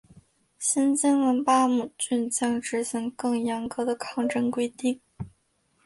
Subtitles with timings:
[0.57, 4.99] 新建的巴姆郡将执行更严格的抗震规定。